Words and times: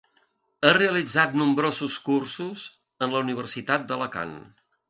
Ha 0.63 0.71
realitzat 0.77 1.35
nombrosos 1.41 1.99
cursos 2.07 2.65
en 3.07 3.15
la 3.17 3.23
Universitat 3.27 3.89
d'Alacant. 3.93 4.39